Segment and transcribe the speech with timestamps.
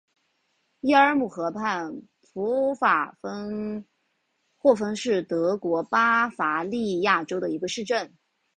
[0.79, 3.85] 伊尔姆河畔普法芬
[4.57, 8.11] 霍芬是德国巴伐利亚州的一个市镇。